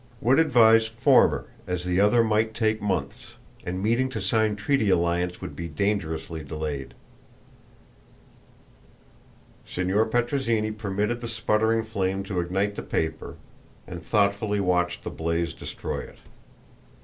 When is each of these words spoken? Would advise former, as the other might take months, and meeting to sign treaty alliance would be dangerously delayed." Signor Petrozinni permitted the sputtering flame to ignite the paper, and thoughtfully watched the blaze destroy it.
Would 0.19 0.39
advise 0.39 0.87
former, 0.87 1.45
as 1.67 1.83
the 1.83 1.99
other 1.99 2.23
might 2.23 2.55
take 2.55 2.81
months, 2.81 3.33
and 3.67 3.83
meeting 3.83 4.09
to 4.09 4.19
sign 4.19 4.55
treaty 4.55 4.89
alliance 4.89 5.41
would 5.41 5.55
be 5.55 5.67
dangerously 5.67 6.43
delayed." 6.43 6.95
Signor 9.63 10.07
Petrozinni 10.07 10.71
permitted 10.71 11.21
the 11.21 11.27
sputtering 11.27 11.83
flame 11.83 12.23
to 12.23 12.39
ignite 12.39 12.73
the 12.73 12.81
paper, 12.81 13.35
and 13.85 14.01
thoughtfully 14.01 14.59
watched 14.59 15.03
the 15.03 15.11
blaze 15.11 15.53
destroy 15.53 15.99
it. 15.99 16.17